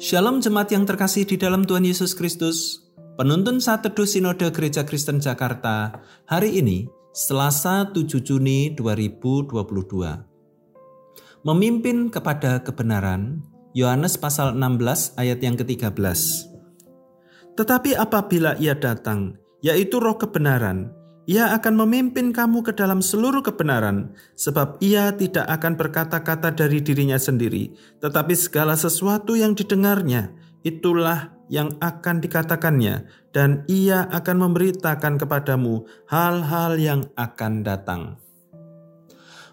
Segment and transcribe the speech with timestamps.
[0.00, 2.88] Shalom jemaat yang terkasih di dalam Tuhan Yesus Kristus.
[3.20, 5.92] Penuntun saat teduh Sinode Gereja Kristen Jakarta
[6.24, 9.52] hari ini Selasa 7 Juni 2022.
[11.44, 13.44] Memimpin kepada kebenaran
[13.76, 15.92] Yohanes pasal 16 ayat yang ke-13.
[17.60, 20.96] Tetapi apabila ia datang, yaitu roh kebenaran,
[21.28, 27.20] ia akan memimpin kamu ke dalam seluruh kebenaran, sebab ia tidak akan berkata-kata dari dirinya
[27.20, 30.32] sendiri, tetapi segala sesuatu yang didengarnya,
[30.64, 38.02] itulah yang akan dikatakannya, dan ia akan memberitakan kepadamu hal-hal yang akan datang.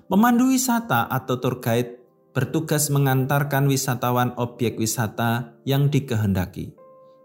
[0.08, 2.00] Pemandu wisata atau tour guide
[2.32, 6.78] bertugas mengantarkan wisatawan objek wisata yang dikehendaki.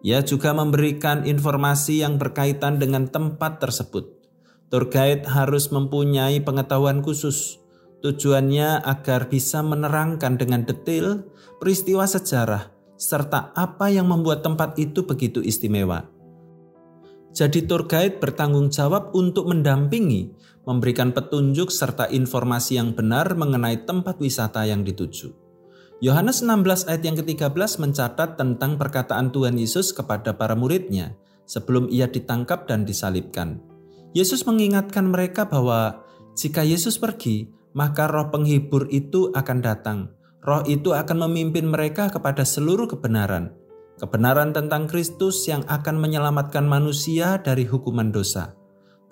[0.02, 4.21] Ia juga memberikan informasi yang berkaitan dengan tempat tersebut.
[4.72, 7.60] Tour guide harus mempunyai pengetahuan khusus.
[8.00, 11.28] Tujuannya agar bisa menerangkan dengan detail
[11.60, 16.08] peristiwa sejarah serta apa yang membuat tempat itu begitu istimewa.
[17.36, 20.32] Jadi tour guide bertanggung jawab untuk mendampingi,
[20.64, 25.36] memberikan petunjuk serta informasi yang benar mengenai tempat wisata yang dituju.
[26.00, 31.12] Yohanes 16 ayat yang ke-13 mencatat tentang perkataan Tuhan Yesus kepada para muridnya
[31.44, 33.71] sebelum ia ditangkap dan disalibkan.
[34.12, 36.04] Yesus mengingatkan mereka bahwa
[36.36, 39.98] jika Yesus pergi, maka roh penghibur itu akan datang.
[40.44, 43.52] Roh itu akan memimpin mereka kepada seluruh kebenaran.
[44.00, 48.56] Kebenaran tentang Kristus yang akan menyelamatkan manusia dari hukuman dosa.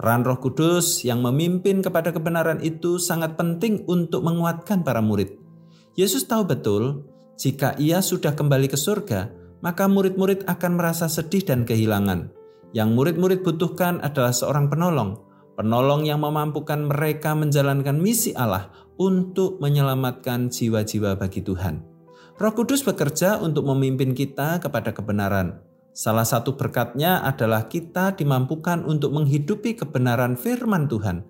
[0.01, 5.37] Peran Roh Kudus yang memimpin kepada kebenaran itu sangat penting untuk menguatkan para murid.
[5.93, 7.05] Yesus tahu betul,
[7.37, 9.29] jika ia sudah kembali ke surga,
[9.61, 12.33] maka murid-murid akan merasa sedih dan kehilangan.
[12.71, 15.19] Yang murid-murid butuhkan adalah seorang penolong,
[15.59, 18.71] penolong yang memampukan mereka menjalankan misi Allah
[19.01, 21.83] untuk menyelamatkan jiwa-jiwa bagi Tuhan.
[22.41, 25.61] Roh Kudus bekerja untuk memimpin kita kepada kebenaran.
[25.93, 31.27] Salah satu berkatnya adalah kita dimampukan untuk menghidupi kebenaran firman Tuhan.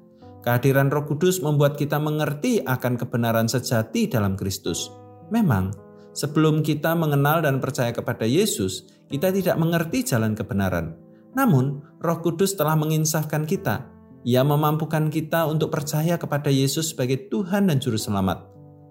[0.47, 4.93] Kehadiran Roh Kudus membuat kita mengerti akan kebenaran sejati dalam Kristus.
[5.35, 5.75] Memang,
[6.15, 11.10] sebelum kita mengenal dan percaya kepada Yesus, kita tidak mengerti jalan kebenaran.
[11.37, 13.87] Namun, Roh Kudus telah menginsafkan kita.
[14.27, 18.45] Ia memampukan kita untuk percaya kepada Yesus sebagai Tuhan dan Juru Selamat.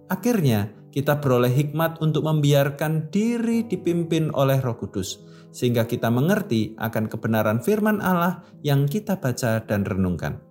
[0.10, 5.22] Akhirnya, kita beroleh hikmat untuk membiarkan diri dipimpin oleh Roh Kudus,
[5.54, 10.42] sehingga kita mengerti akan kebenaran firman Allah yang kita baca dan renungkan.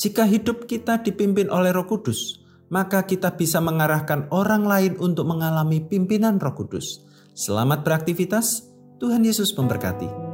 [0.00, 2.40] Jika hidup kita dipimpin oleh Roh Kudus,
[2.72, 7.04] maka kita bisa mengarahkan orang lain untuk mengalami pimpinan Roh Kudus.
[7.36, 8.64] Selamat beraktivitas,
[8.96, 10.29] Tuhan Yesus memberkati.